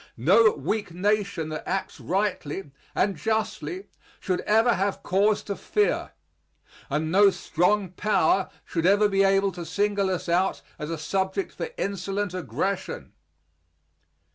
No 0.17 0.53
weak 0.53 0.91
nation 0.91 1.49
that 1.49 1.61
acts 1.69 1.99
rightly 1.99 2.71
and 2.95 3.15
justly 3.15 3.85
should 4.19 4.41
ever 4.47 4.73
have 4.73 5.03
cause 5.03 5.43
to 5.43 5.55
fear, 5.55 6.13
and 6.89 7.11
no 7.11 7.29
strong 7.29 7.89
power 7.89 8.49
should 8.65 8.87
ever 8.87 9.07
be 9.07 9.21
able 9.21 9.51
to 9.51 9.63
single 9.63 10.09
us 10.09 10.27
out 10.27 10.63
as 10.79 10.89
a 10.89 10.97
subject 10.97 11.51
for 11.51 11.69
insolent 11.77 12.33
aggression. 12.33 13.13